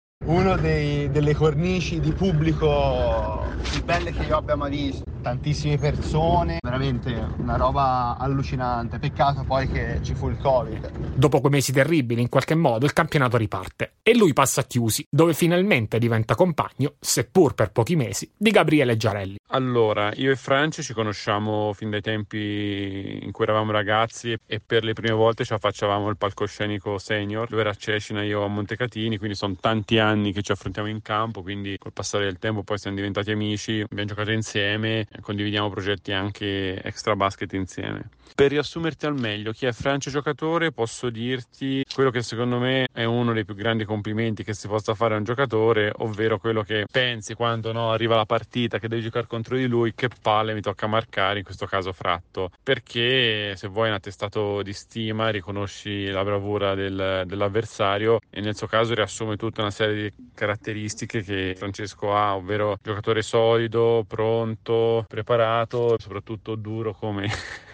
dei, 0.57 1.09
delle 1.11 1.33
cornici 1.35 1.99
di 1.99 2.13
pubblico 2.13 3.59
più 3.67 3.83
belle 3.83 4.11
che 4.11 4.23
io 4.23 4.35
abbia 4.37 4.55
mai 4.55 4.71
visto. 4.71 5.14
Tantissime 5.25 5.79
persone, 5.79 6.59
veramente 6.61 7.11
una 7.37 7.55
roba 7.55 8.15
allucinante. 8.15 8.99
Peccato 8.99 9.43
poi 9.43 9.67
che 9.67 9.97
ci 10.03 10.13
fu 10.13 10.29
il 10.29 10.37
Covid. 10.37 11.15
Dopo 11.15 11.39
quei 11.39 11.51
mesi 11.51 11.71
terribili, 11.71 12.21
in 12.21 12.29
qualche 12.29 12.53
modo 12.53 12.85
il 12.85 12.93
campionato 12.93 13.35
riparte 13.35 13.93
e 14.03 14.15
lui 14.15 14.33
passa 14.33 14.61
a 14.61 14.65
Chiusi, 14.65 15.03
dove 15.09 15.33
finalmente 15.33 15.97
diventa 15.97 16.35
compagno, 16.35 16.93
seppur 16.99 17.55
per 17.55 17.71
pochi 17.71 17.95
mesi, 17.95 18.31
di 18.37 18.51
Gabriele 18.51 18.97
Giarelli. 18.97 19.37
Allora, 19.49 20.11
io 20.13 20.29
e 20.29 20.35
Franci 20.35 20.83
ci 20.83 20.93
conosciamo 20.93 21.73
fin 21.73 21.89
dai 21.89 22.01
tempi 22.01 23.19
in 23.23 23.31
cui 23.31 23.45
eravamo 23.45 23.71
ragazzi 23.71 24.37
e 24.45 24.61
per 24.63 24.83
le 24.83 24.93
prime 24.93 25.15
volte 25.15 25.43
ci 25.43 25.53
affacciavamo 25.53 26.07
il 26.07 26.17
palcoscenico 26.17 26.99
senior. 26.99 27.49
Lui 27.49 27.61
era 27.61 27.71
a 27.71 27.75
Cecina, 27.75 28.21
io 28.21 28.43
a 28.43 28.47
Montecatini, 28.47 29.17
quindi 29.17 29.35
sono 29.35 29.55
tanti 29.59 29.97
anni 29.97 30.33
che 30.33 30.43
ci 30.43 30.51
affrontiamo 30.51 30.87
in 30.87 31.01
campo, 31.01 31.41
quindi 31.41 31.79
col 31.79 31.93
passare 31.93 32.25
del 32.25 32.37
tempo 32.37 32.61
poi 32.61 32.77
siamo 32.77 32.95
diventati 32.95 33.31
amici, 33.31 33.79
abbiamo 33.81 34.09
giocato 34.09 34.29
insieme, 34.29 35.07
condividiamo 35.21 35.69
progetti 35.69 36.11
anche 36.11 36.81
extra 36.81 37.15
basket 37.15 37.51
insieme. 37.53 38.09
Per 38.35 38.49
riassumerti 38.49 39.05
al 39.05 39.17
meglio, 39.17 39.53
chi 39.53 39.65
è 39.65 39.71
Francio 39.71 40.09
giocatore, 40.09 40.73
posso 40.73 41.09
dirti 41.09 41.85
quello 41.93 42.09
che 42.09 42.21
secondo 42.21 42.59
me 42.59 42.87
è 42.91 43.05
uno 43.05 43.31
dei 43.31 43.45
più 43.45 43.55
grandi 43.55 43.85
complimenti 43.85 44.43
che 44.43 44.53
si 44.53 44.67
possa 44.67 44.93
fare 44.93 45.13
a 45.13 45.17
un 45.17 45.23
giocatore, 45.23 45.89
ovvero 45.99 46.37
quello 46.37 46.61
che 46.61 46.85
pensi 46.91 47.33
quando 47.33 47.71
no, 47.71 47.91
arriva 47.91 48.17
la 48.17 48.25
partita 48.25 48.77
che 48.77 48.89
devi 48.89 49.03
giocare 49.03 49.25
contro 49.25 49.55
di 49.55 49.67
lui, 49.67 49.93
che 49.95 50.09
palle 50.21 50.53
mi 50.53 50.59
tocca 50.59 50.85
marcare, 50.85 51.37
in 51.39 51.45
questo 51.45 51.65
caso 51.65 51.93
Fratto, 51.93 52.51
perché 52.61 53.55
se 53.55 53.69
vuoi 53.69 53.87
un 53.87 53.93
attestato 53.93 54.61
di 54.63 54.73
stima 54.73 55.29
riconosci 55.29 56.07
la 56.07 56.23
bravura 56.25 56.75
del, 56.75 57.23
dell'avversario 57.25 58.19
e 58.29 58.41
nel 58.41 58.57
suo 58.57 58.67
caso 58.67 58.93
riassume 58.93 59.37
tutta 59.37 59.61
una 59.61 59.71
serie 59.71 59.95
di 59.95 60.13
caratteristiche 60.33 61.23
che 61.23 61.55
Francesco 61.55 62.13
ha, 62.13 62.35
ovvero 62.35 62.77
giocatore 62.83 63.21
solido, 63.21 64.03
pronto, 64.05 65.04
preparato, 65.05 65.95
soprattutto 65.99 66.55
duro 66.55 66.93
come 66.93 67.29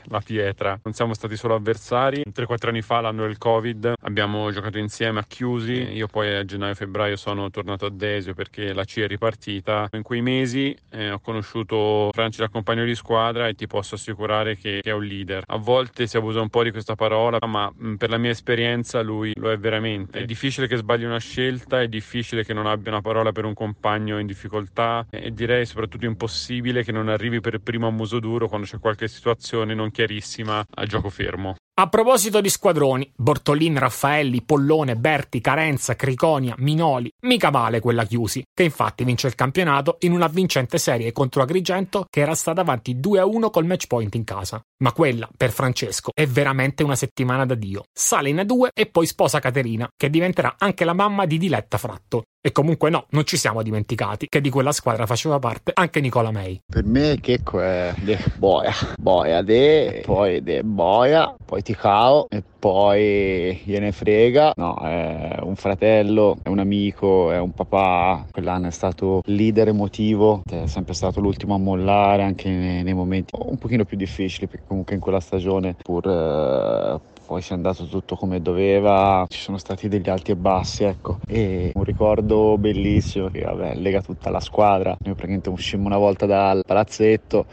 la 0.06 0.22
pietra. 0.22 0.80
Non 0.84 0.94
siamo 0.94 1.14
stati 1.14 1.36
solo 1.36 1.56
avversari. 1.56 2.24
3-4 2.34 2.70
anni 2.70 2.82
fa, 2.82 3.02
l'anno 3.02 3.24
del 3.24 3.38
Covid, 3.38 3.94
abbiamo 4.02 4.52
giocato 4.52 4.78
insieme 4.78 5.20
a 5.20 5.26
chiusi. 5.28 5.74
Io 5.94 6.08
poi 6.08 6.36
a 6.36 6.46
gennaio-febbraio 6.46 7.16
sono 7.16 7.50
tornato 7.50 7.86
a 7.86 7.90
Desio 7.90 8.34
perché 8.34 8.74
la 8.74 8.84
C 8.84 9.00
è 9.00 9.08
ripartita. 9.08 9.90
In 9.94 10.02
quei 10.02 10.22
mesi 10.22 10.76
eh, 10.90 11.12
ho 11.12 11.20
conosciuto 11.20 12.10
Franci 12.12 12.40
da 12.40 12.50
compagno 12.50 12.84
di 12.84 12.96
squadra 12.96 13.48
e 13.48 13.54
ti 13.54 13.68
posso 13.68 13.96
assicurare 13.96 14.56
che, 14.56 14.80
che, 14.82 14.90
è 14.90 14.94
un 14.94 15.04
leader. 15.04 15.44
A 15.48 15.58
volte 15.58 16.08
si 16.08 16.18
abusa 16.18 16.42
un 16.42 16.50
po' 16.50 16.64
di 16.64 16.72
questa 16.72 16.96
parola, 16.96 17.40
ma 17.48 17.72
mh, 17.74 17.96
per 17.96 18.10
la 18.10 18.18
mia 18.18 18.32
esperienza 18.32 19.02
lui 19.02 19.34
lo 19.36 19.52
è 19.52 19.58
veramente. 19.58 20.20
È 20.20 20.26
difficile 20.26 20.68
che 20.68 20.78
sbagli 20.78 21.04
una 21.04 21.20
scelta, 21.20 21.82
è 21.82 21.88
difficile 21.88 22.44
che 22.44 22.54
non 22.54 22.66
abbia 22.66 22.92
una 22.92 23.02
parola 23.02 23.32
per 23.32 23.46
un 23.46 23.54
compagno 23.54 24.20
in 24.20 24.28
difficoltà 24.28 25.06
e 25.10 25.32
direi 25.34 25.66
soprattutto 25.66 26.06
impossibile 26.06 26.84
che 26.84 26.92
non 26.92 27.10
arrivi 27.10 27.40
per 27.40 27.60
primo 27.60 27.88
a 27.88 27.92
muso 27.92 28.20
duro 28.20 28.48
quando 28.48 28.66
c'è 28.66 28.80
qualche 28.80 29.08
situazione 29.08 29.74
non 29.74 29.91
chiarissima 29.92 30.66
a 30.70 30.86
gioco 30.86 31.10
fermo. 31.10 31.56
A 31.74 31.88
proposito 31.88 32.42
di 32.42 32.50
squadroni, 32.50 33.12
Bortolin, 33.16 33.80
Raffaelli, 33.80 34.44
Pollone, 34.44 34.98
Berti, 34.98 35.42
Carenza, 35.42 35.96
Criconia, 35.96 36.54
Minoli, 36.58 37.10
mica 37.22 37.50
male 37.50 37.80
quella 37.80 38.06
chiusi, 38.06 38.44
che 38.54 38.64
infatti 38.64 39.04
vince 39.04 39.28
il 39.28 39.36
campionato 39.36 39.96
in 40.02 40.12
una 40.12 40.28
vincente 40.28 40.78
serie 40.78 41.12
contro 41.12 41.42
Agrigento 41.42 42.06
che 42.10 42.20
era 42.20 42.36
stata 42.36 42.62
avanti 42.62 42.98
2-1 42.98 43.50
col 43.50 43.66
match 43.66 43.88
point 43.88 44.14
in 44.14 44.26
casa. 44.26 44.62
Ma 44.84 44.92
quella, 44.92 45.28
per 45.36 45.52
Francesco, 45.52 46.12
è 46.14 46.28
veramente 46.28 46.84
una 46.84 46.96
settimana 46.96 47.46
da 47.46 47.56
Dio. 47.56 47.86
Sale 47.92 48.30
in 48.30 48.38
A2 48.38 48.68
e 48.74 48.86
poi 48.86 49.08
sposa 49.08 49.40
Caterina, 49.40 49.88
che 49.96 50.10
diventerà 50.10 50.56
anche 50.58 50.86
la 50.86 50.94
mamma 50.94 51.26
di 51.26 51.38
Diletta 51.40 51.80
Fratto. 51.80 52.24
E 52.44 52.52
comunque 52.52 52.90
no, 52.90 53.06
non 53.10 53.24
ci 53.24 53.38
siamo 53.38 53.62
dimenticati 53.62 54.26
che 54.28 54.42
di 54.42 54.50
quella 54.50 54.72
squadra 54.72 55.06
faceva 55.06 55.38
parte 55.38 55.74
anche 55.76 56.02
Nicola 56.02 56.32
May. 56.32 56.60
Per 56.66 56.84
me 56.84 57.20
Checco 57.22 57.62
è 57.62 57.94
de 58.00 58.18
boia, 58.38 58.74
boia 58.98 59.44
de, 59.44 60.02
poi 60.04 60.42
de 60.42 60.64
boia, 60.64 61.36
poi 61.46 61.62
ti 61.62 61.76
cao 61.76 62.26
e 62.30 62.42
poi 62.58 63.62
gliene 63.64 63.92
frega. 63.92 64.54
No, 64.56 64.76
è 64.82 65.38
un 65.40 65.56
fratello, 65.56 66.38
è 66.42 66.50
un 66.50 66.58
amico, 66.58 67.32
è 67.32 67.38
un 67.38 67.52
papà. 67.52 68.26
Quell'anno 68.32 68.70
è 68.70 68.72
stato 68.72 69.22
leader 69.26 69.68
emotivo, 69.68 70.42
è 70.50 70.66
sempre 70.66 70.96
stato 70.96 71.20
l'ultimo 71.20 71.54
a 71.54 71.60
mollare 71.60 72.24
anche 72.24 72.50
nei, 72.50 72.82
nei 72.82 72.94
momenti 72.96 73.36
un 73.38 73.60
pochino 73.60 73.86
più 73.86 73.98
difficili 73.98 74.48
perché 74.48 74.66
comunque 74.66 74.96
in 74.96 75.00
quella 75.00 75.20
stagione 75.20 75.76
pur... 75.80 76.08
Eh, 76.08 77.20
poi 77.32 77.42
si 77.42 77.54
è 77.54 77.56
andato 77.56 77.86
tutto 77.86 78.18
come 78.18 78.42
doveva, 78.42 79.26
ci 79.30 79.40
sono 79.40 79.58
stati 79.58 79.88
degli 79.88 80.10
alti 80.10 80.32
e 80.32 80.36
bassi, 80.36 80.84
ecco. 80.84 81.20
E 81.30 81.72
un 81.74 81.84
ricordo 81.86 82.58
bellissimo 82.58 83.30
che 83.30 83.40
vabbè, 83.40 83.76
lega 83.76 84.02
tutta 84.02 84.30
la 84.30 84.42
squadra. 84.42 84.98
Noi 85.00 85.14
praticamente 85.14 85.48
uscimmo 85.48 85.86
una 85.86 85.98
volta 85.98 86.26
dal 86.26 86.64
palazzetto 86.66 87.46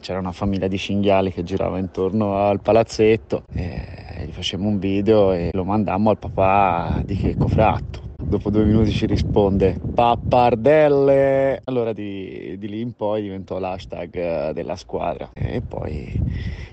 c'era 0.00 0.18
una 0.18 0.32
famiglia 0.32 0.66
di 0.66 0.78
cinghiali 0.78 1.30
che 1.30 1.42
girava 1.42 1.76
intorno 1.78 2.36
al 2.38 2.62
palazzetto 2.62 3.42
e 3.52 4.24
gli 4.24 4.32
facemmo 4.32 4.66
un 4.66 4.78
video 4.78 5.32
e 5.32 5.50
lo 5.52 5.64
mandammo 5.64 6.08
al 6.08 6.18
papà 6.18 7.02
di 7.04 7.14
Checco 7.14 7.48
Fratto 7.48 8.07
dopo 8.28 8.50
due 8.50 8.64
minuti 8.64 8.90
ci 8.90 9.06
risponde 9.06 9.80
pappardelle 9.94 11.62
allora 11.64 11.92
di, 11.92 12.56
di, 12.58 12.68
lì 12.68 12.80
in 12.80 12.92
poi 12.92 13.22
diventò 13.22 13.58
l'hashtag 13.58 14.14
eh, 14.14 14.52
della 14.52 14.76
squadra. 14.76 15.30
E 15.32 15.60
poi 15.60 16.12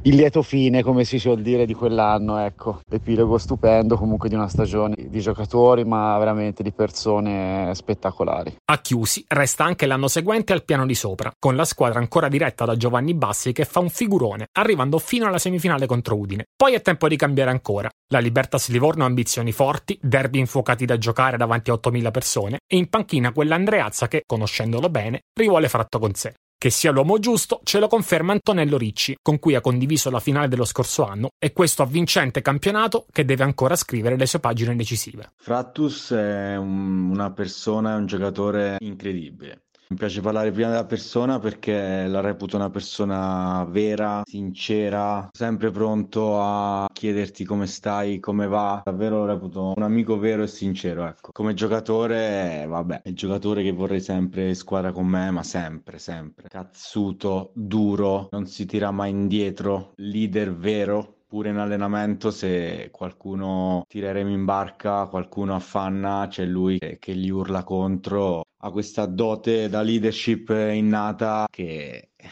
il 0.03 0.15
lieto 0.15 0.41
fine 0.41 0.83
come 0.83 1.03
si 1.05 1.17
suol 1.17 1.41
dire 1.41 1.65
di 1.65 1.73
quell'anno 1.73 2.37
ecco. 2.37 2.81
L'epilogo 2.89 3.37
stupendo 3.37 3.95
comunque 3.97 4.29
di 4.29 4.35
una 4.35 4.47
stagione 4.47 4.95
di 5.07 5.19
giocatori 5.21 5.85
ma 5.85 6.17
veramente 6.17 6.61
di 6.61 6.71
persone 6.71 7.71
spettacolari. 7.73 8.55
A 8.65 8.79
chiusi 8.79 9.23
resta 9.29 9.63
anche 9.63 9.85
l'anno 9.85 10.07
seguente 10.07 10.53
al 10.53 10.65
piano 10.65 10.85
di 10.85 10.95
sopra 10.95 11.31
con 11.39 11.55
la 11.55 11.65
squadra 11.65 11.99
ancora 11.99 12.27
diretta 12.27 12.65
da 12.65 12.75
Giovanni 12.75 13.13
Bassi 13.13 13.53
che 13.53 13.65
fa 13.65 13.79
un 13.79 13.89
figurone 13.89 14.47
arrivando 14.51 14.99
fino 14.99 15.25
alla 15.25 15.39
semifinale 15.39 15.85
contro 15.85 16.17
Udine. 16.17 16.45
Poi 16.55 16.73
è 16.73 16.81
tempo 16.81 17.07
di 17.07 17.15
cambiare 17.15 17.49
ancora. 17.49 17.89
La 18.09 18.19
Libertas 18.19 18.69
Livorno 18.69 19.03
ha 19.03 19.07
ambizioni 19.07 19.51
forti 19.51 19.97
derby 20.01 20.39
infuocati 20.39 20.85
da 20.85 20.97
giocare 20.97 21.37
da 21.37 21.44
davanti 21.45 21.69
a 21.69 21.75
8.000 21.75 22.11
persone 22.11 22.59
e 22.67 22.77
in 22.77 22.89
panchina 22.89 23.31
quell'Andreazza 23.31 24.07
che, 24.07 24.23
conoscendolo 24.25 24.89
bene, 24.89 25.21
rivuole 25.33 25.69
Fratto 25.69 25.99
con 25.99 26.13
sé. 26.13 26.33
Che 26.57 26.69
sia 26.69 26.91
l'uomo 26.91 27.19
giusto 27.19 27.59
ce 27.63 27.79
lo 27.79 27.87
conferma 27.87 28.31
Antonello 28.31 28.77
Ricci, 28.77 29.17
con 29.21 29.39
cui 29.39 29.55
ha 29.55 29.61
condiviso 29.61 30.09
la 30.09 30.19
finale 30.19 30.47
dello 30.47 30.65
scorso 30.65 31.05
anno 31.05 31.29
e 31.37 31.51
questo 31.51 31.83
avvincente 31.83 32.41
campionato 32.41 33.05
che 33.11 33.25
deve 33.25 33.43
ancora 33.43 33.75
scrivere 33.75 34.17
le 34.17 34.25
sue 34.25 34.39
pagine 34.39 34.75
decisive. 34.75 35.33
Frattus 35.35 36.13
è 36.13 36.55
un, 36.55 37.09
una 37.09 37.31
persona, 37.31 37.95
un 37.95 38.05
giocatore 38.05 38.77
incredibile. 38.79 39.65
Mi 39.87 39.97
piace 39.97 40.19
parlare 40.19 40.51
prima 40.51 40.69
della 40.69 40.85
persona 40.85 41.37
perché 41.37 42.07
la 42.07 42.19
reputo 42.19 42.55
una 42.55 42.71
persona 42.71 43.63
vera, 43.69 44.23
sincera, 44.25 45.29
sempre 45.31 45.69
pronto 45.69 46.41
a 46.41 46.89
chiederti 46.91 47.45
come 47.45 47.67
stai, 47.67 48.19
come 48.19 48.47
va. 48.47 48.81
Davvero 48.83 49.17
lo 49.17 49.25
reputo 49.25 49.73
un 49.75 49.83
amico 49.83 50.17
vero 50.17 50.41
e 50.41 50.47
sincero, 50.47 51.05
ecco. 51.05 51.29
Come 51.31 51.53
giocatore, 51.53 52.65
vabbè, 52.67 53.03
è 53.03 53.09
il 53.09 53.15
giocatore 53.15 53.61
che 53.61 53.73
vorrei 53.73 54.01
sempre 54.01 54.55
squadra 54.55 54.91
con 54.91 55.05
me, 55.05 55.29
ma 55.29 55.43
sempre, 55.43 55.99
sempre. 55.99 56.47
Cazzuto, 56.49 57.51
duro, 57.53 58.29
non 58.31 58.47
si 58.47 58.65
tira 58.65 58.89
mai 58.89 59.11
indietro, 59.11 59.91
leader 59.97 60.51
vero, 60.55 61.15
pure 61.27 61.49
in 61.49 61.57
allenamento 61.57 62.31
se 62.31 62.89
qualcuno 62.91 63.85
tireremo 63.87 64.31
in 64.31 64.45
barca, 64.45 65.05
qualcuno 65.05 65.53
affanna, 65.53 66.25
c'è 66.27 66.45
lui 66.45 66.79
che, 66.79 66.97
che, 66.97 67.15
gli 67.15 67.29
urla 67.29 67.63
contro 67.63 68.45
ha 68.65 68.71
questa 68.71 69.05
dote 69.05 69.69
da 69.69 69.81
leadership 69.83 70.49
innata 70.49 71.45
che 71.51 72.09
eh, 72.15 72.27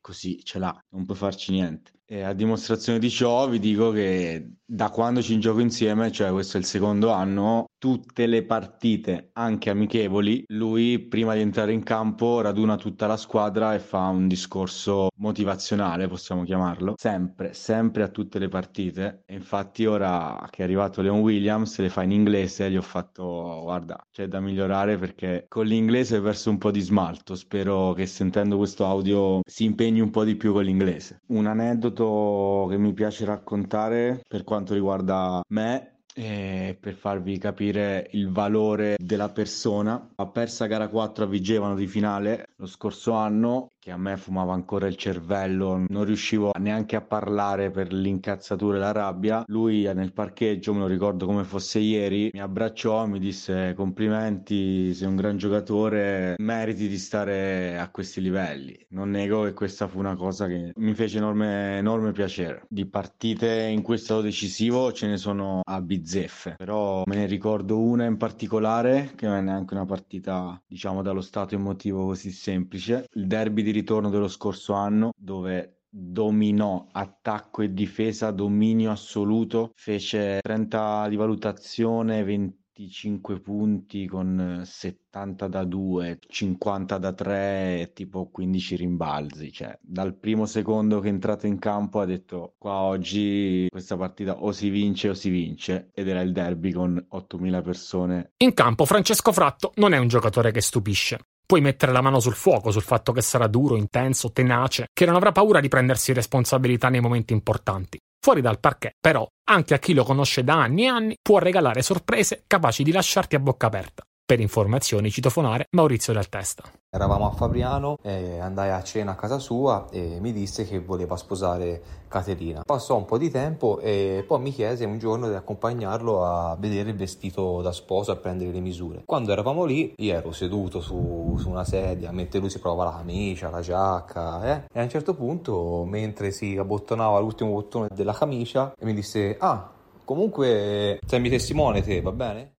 così 0.00 0.42
ce 0.42 0.58
l'ha, 0.58 0.74
non 0.90 1.04
puoi 1.04 1.18
farci 1.18 1.52
niente. 1.52 1.92
E 2.06 2.22
a 2.22 2.32
dimostrazione 2.32 2.98
di 2.98 3.10
ciò 3.10 3.46
vi 3.48 3.58
dico 3.58 3.90
che 3.90 4.52
da 4.64 4.88
quando 4.88 5.20
ci 5.20 5.38
gioco 5.38 5.60
insieme, 5.60 6.10
cioè 6.10 6.30
questo 6.30 6.56
è 6.56 6.60
il 6.60 6.66
secondo 6.66 7.10
anno, 7.10 7.65
tutte 7.78 8.26
le 8.26 8.44
partite, 8.44 9.30
anche 9.34 9.70
amichevoli, 9.70 10.44
lui 10.48 10.98
prima 10.98 11.34
di 11.34 11.40
entrare 11.40 11.72
in 11.72 11.82
campo 11.82 12.40
raduna 12.40 12.76
tutta 12.76 13.06
la 13.06 13.16
squadra 13.16 13.74
e 13.74 13.78
fa 13.78 14.06
un 14.08 14.26
discorso 14.28 15.08
motivazionale, 15.16 16.08
possiamo 16.08 16.42
chiamarlo, 16.44 16.94
sempre, 16.96 17.52
sempre 17.54 18.02
a 18.02 18.08
tutte 18.08 18.38
le 18.38 18.48
partite. 18.48 19.22
E 19.26 19.34
infatti 19.34 19.86
ora 19.86 20.46
che 20.50 20.62
è 20.62 20.64
arrivato 20.64 21.02
Leon 21.02 21.20
Williams, 21.20 21.78
le 21.78 21.88
fa 21.88 22.02
in 22.02 22.12
inglese, 22.12 22.70
gli 22.70 22.76
ho 22.76 22.82
fatto, 22.82 23.60
guarda, 23.62 24.04
c'è 24.10 24.26
da 24.26 24.40
migliorare 24.40 24.98
perché 24.98 25.46
con 25.48 25.66
l'inglese 25.66 26.16
hai 26.16 26.22
perso 26.22 26.50
un 26.50 26.58
po' 26.58 26.70
di 26.70 26.80
smalto, 26.80 27.34
spero 27.34 27.92
che 27.92 28.06
sentendo 28.06 28.56
questo 28.56 28.86
audio 28.86 29.40
si 29.44 29.64
impegni 29.64 30.00
un 30.00 30.10
po' 30.10 30.24
di 30.24 30.36
più 30.36 30.52
con 30.52 30.64
l'inglese. 30.64 31.20
Un 31.26 31.46
aneddoto 31.46 32.66
che 32.68 32.78
mi 32.78 32.92
piace 32.92 33.24
raccontare 33.24 34.22
per 34.26 34.44
quanto 34.44 34.74
riguarda 34.74 35.42
me 35.48 35.95
e 36.18 36.74
per 36.80 36.94
farvi 36.94 37.36
capire 37.36 38.08
il 38.12 38.30
valore 38.30 38.96
della 38.98 39.28
persona. 39.28 40.12
Ha 40.14 40.26
persa 40.28 40.64
gara 40.66 40.88
4 40.88 41.24
a 41.24 41.26
Vigevano 41.26 41.74
di 41.74 41.86
finale 41.86 42.46
lo 42.56 42.66
scorso 42.66 43.12
anno 43.12 43.68
che 43.86 43.92
a 43.92 43.96
me 43.96 44.16
fumava 44.16 44.52
ancora 44.52 44.88
il 44.88 44.96
cervello, 44.96 45.84
non 45.86 46.04
riuscivo 46.04 46.50
neanche 46.58 46.96
a 46.96 47.02
parlare 47.02 47.70
per 47.70 47.92
l'incazzatura 47.92 48.78
e 48.78 48.80
la 48.80 48.90
rabbia. 48.90 49.44
Lui 49.46 49.84
nel 49.94 50.12
parcheggio, 50.12 50.74
me 50.74 50.80
lo 50.80 50.86
ricordo 50.88 51.24
come 51.24 51.44
fosse 51.44 51.78
ieri, 51.78 52.30
mi 52.32 52.40
abbracciò, 52.40 53.06
mi 53.06 53.20
disse 53.20 53.74
complimenti, 53.76 54.92
sei 54.92 55.06
un 55.06 55.14
gran 55.14 55.36
giocatore, 55.36 56.34
meriti 56.38 56.88
di 56.88 56.98
stare 56.98 57.78
a 57.78 57.88
questi 57.90 58.20
livelli. 58.20 58.76
Non 58.88 59.10
nego 59.10 59.44
che 59.44 59.52
questa 59.52 59.86
fu 59.86 60.00
una 60.00 60.16
cosa 60.16 60.48
che 60.48 60.72
mi 60.74 60.94
fece 60.94 61.18
enorme, 61.18 61.78
enorme 61.78 62.10
piacere. 62.10 62.64
Di 62.68 62.86
partite 62.86 63.66
in 63.66 63.82
cui 63.82 63.94
è 63.94 63.98
stato 63.98 64.20
decisivo 64.20 64.90
ce 64.90 65.06
ne 65.06 65.16
sono 65.16 65.60
a 65.62 65.80
bizzeffe, 65.80 66.56
però 66.56 67.04
me 67.06 67.14
ne 67.14 67.26
ricordo 67.26 67.78
una 67.78 68.04
in 68.04 68.16
particolare 68.16 69.12
che 69.14 69.28
non 69.28 69.36
è 69.36 69.42
neanche 69.42 69.74
una 69.74 69.86
partita 69.86 70.60
diciamo 70.66 71.02
dallo 71.02 71.20
stato 71.20 71.54
emotivo 71.54 72.06
così 72.06 72.32
semplice, 72.32 73.06
il 73.12 73.28
derby 73.28 73.62
di 73.62 73.74
ritorno 73.76 74.08
dello 74.08 74.28
scorso 74.28 74.72
anno 74.72 75.10
dove 75.14 75.80
dominò 75.88 76.86
attacco 76.92 77.62
e 77.62 77.72
difesa, 77.72 78.30
dominio 78.30 78.90
assoluto, 78.90 79.72
fece 79.74 80.40
30 80.42 81.08
di 81.08 81.16
valutazione, 81.16 82.22
25 82.22 83.40
punti 83.40 84.06
con 84.06 84.62
70 84.64 85.48
da 85.48 85.64
2, 85.64 86.18
50 86.26 86.98
da 86.98 87.12
3 87.12 87.80
e 87.80 87.92
tipo 87.94 88.28
15 88.30 88.76
rimbalzi, 88.76 89.52
cioè 89.52 89.78
dal 89.80 90.14
primo 90.16 90.44
secondo 90.44 91.00
che 91.00 91.08
è 91.08 91.12
entrato 91.12 91.46
in 91.46 91.58
campo 91.58 92.00
ha 92.00 92.04
detto 92.04 92.54
qua 92.58 92.80
oggi 92.80 93.66
questa 93.70 93.96
partita 93.96 94.42
o 94.42 94.52
si 94.52 94.68
vince 94.68 95.08
o 95.08 95.14
si 95.14 95.30
vince 95.30 95.90
ed 95.94 96.08
era 96.08 96.20
il 96.20 96.32
derby 96.32 96.72
con 96.72 97.02
8000 97.08 97.62
persone. 97.62 98.32
In 98.38 98.52
campo 98.52 98.84
Francesco 98.84 99.32
Fratto 99.32 99.72
non 99.76 99.94
è 99.94 99.98
un 99.98 100.08
giocatore 100.08 100.50
che 100.50 100.60
stupisce. 100.60 101.20
Puoi 101.46 101.60
mettere 101.60 101.92
la 101.92 102.00
mano 102.00 102.18
sul 102.18 102.34
fuoco 102.34 102.72
sul 102.72 102.82
fatto 102.82 103.12
che 103.12 103.22
sarà 103.22 103.46
duro, 103.46 103.76
intenso, 103.76 104.32
tenace, 104.32 104.88
che 104.92 105.06
non 105.06 105.14
avrà 105.14 105.30
paura 105.30 105.60
di 105.60 105.68
prendersi 105.68 106.12
responsabilità 106.12 106.88
nei 106.88 107.00
momenti 107.00 107.32
importanti. 107.32 107.98
Fuori 108.20 108.40
dal 108.40 108.58
parquet, 108.58 108.94
però, 109.00 109.24
anche 109.48 109.74
a 109.74 109.78
chi 109.78 109.94
lo 109.94 110.02
conosce 110.02 110.42
da 110.42 110.60
anni 110.60 110.82
e 110.82 110.88
anni, 110.88 111.16
può 111.22 111.38
regalare 111.38 111.82
sorprese 111.82 112.42
capaci 112.48 112.82
di 112.82 112.90
lasciarti 112.90 113.36
a 113.36 113.38
bocca 113.38 113.68
aperta. 113.68 114.02
Per 114.28 114.40
informazioni 114.40 115.08
citofonare 115.08 115.68
Maurizio 115.70 116.12
del 116.12 116.28
Testa. 116.28 116.64
Eravamo 116.90 117.28
a 117.28 117.30
Fabriano 117.30 117.96
e 118.02 118.40
andai 118.40 118.70
a 118.70 118.82
cena 118.82 119.12
a 119.12 119.14
casa 119.14 119.38
sua 119.38 119.86
e 119.92 120.18
mi 120.20 120.32
disse 120.32 120.64
che 120.64 120.80
voleva 120.80 121.16
sposare 121.16 121.80
Caterina. 122.08 122.62
Passò 122.66 122.96
un 122.96 123.04
po' 123.04 123.18
di 123.18 123.30
tempo 123.30 123.78
e 123.78 124.24
poi 124.26 124.40
mi 124.40 124.50
chiese 124.50 124.84
un 124.84 124.98
giorno 124.98 125.28
di 125.28 125.36
accompagnarlo 125.36 126.24
a 126.24 126.56
vedere 126.58 126.90
il 126.90 126.96
vestito 126.96 127.62
da 127.62 127.70
sposo, 127.70 128.10
a 128.10 128.16
prendere 128.16 128.50
le 128.50 128.58
misure. 128.58 129.02
Quando 129.04 129.30
eravamo 129.30 129.64
lì, 129.64 129.94
io 129.96 130.14
ero 130.14 130.32
seduto 130.32 130.80
su, 130.80 131.36
su 131.38 131.48
una 131.48 131.64
sedia, 131.64 132.10
mentre 132.10 132.40
lui 132.40 132.50
si 132.50 132.58
prova 132.58 132.82
la 132.82 132.96
camicia, 132.96 133.48
la 133.48 133.60
giacca, 133.60 134.44
eh? 134.44 134.62
e 134.72 134.80
a 134.80 134.82
un 134.82 134.88
certo 134.88 135.14
punto, 135.14 135.84
mentre 135.84 136.32
si 136.32 136.56
abbottonava 136.56 137.20
l'ultimo 137.20 137.52
bottone 137.52 137.86
della 137.94 138.12
camicia, 138.12 138.74
mi 138.80 138.92
disse, 138.92 139.36
ah, 139.38 139.70
comunque 140.04 140.98
sei 141.06 141.20
mi 141.20 141.28
testimone 141.28 141.80
te, 141.82 142.00
va 142.00 142.10
bene? 142.10 142.54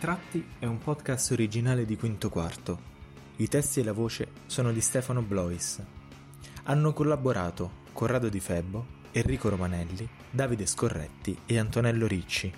Tratti 0.00 0.42
è 0.58 0.64
un 0.64 0.78
podcast 0.78 1.32
originale 1.32 1.84
di 1.84 1.94
Quinto 1.94 2.30
Quarto. 2.30 2.80
I 3.36 3.48
testi 3.48 3.80
e 3.80 3.84
la 3.84 3.92
voce 3.92 4.28
sono 4.46 4.72
di 4.72 4.80
Stefano 4.80 5.20
Blois. 5.20 5.78
Hanno 6.62 6.94
collaborato 6.94 7.70
Corrado 7.92 8.30
Di 8.30 8.40
Febbo, 8.40 8.86
Enrico 9.12 9.50
Romanelli, 9.50 10.08
Davide 10.30 10.64
Scorretti 10.64 11.36
e 11.44 11.58
Antonello 11.58 12.06
Ricci. 12.06 12.50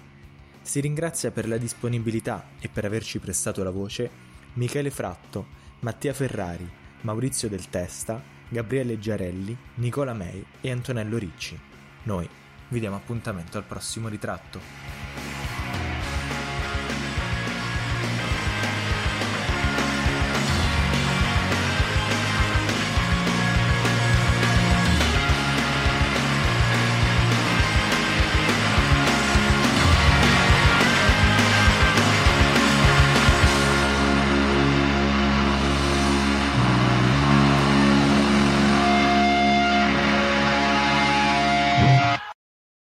Si 0.62 0.78
ringrazia 0.78 1.32
per 1.32 1.48
la 1.48 1.56
disponibilità 1.56 2.50
e 2.60 2.68
per 2.68 2.84
averci 2.84 3.18
prestato 3.18 3.64
la 3.64 3.70
voce 3.70 4.08
Michele 4.52 4.92
Fratto, 4.92 5.46
Mattia 5.80 6.12
Ferrari, 6.12 6.70
Maurizio 7.00 7.48
Del 7.48 7.68
Testa, 7.68 8.22
Gabriele 8.48 9.00
Giarelli, 9.00 9.56
Nicola 9.74 10.12
Mei 10.12 10.46
e 10.60 10.70
Antonello 10.70 11.18
Ricci. 11.18 11.58
Noi 12.04 12.28
vi 12.68 12.78
diamo 12.78 12.94
appuntamento 12.94 13.58
al 13.58 13.64
prossimo 13.64 14.06
ritratto. 14.06 15.01